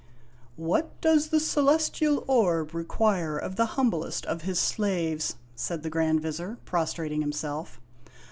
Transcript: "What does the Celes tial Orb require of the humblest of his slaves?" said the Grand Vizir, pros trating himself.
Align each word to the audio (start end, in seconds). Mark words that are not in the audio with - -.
"What 0.71 0.99
does 0.99 1.27
the 1.27 1.37
Celes 1.39 1.87
tial 1.91 2.23
Orb 2.27 2.73
require 2.73 3.37
of 3.37 3.55
the 3.55 3.67
humblest 3.77 4.25
of 4.25 4.41
his 4.41 4.57
slaves?" 4.59 5.35
said 5.55 5.83
the 5.83 5.91
Grand 5.91 6.21
Vizir, 6.23 6.57
pros 6.65 6.91
trating 6.95 7.19
himself. 7.21 7.79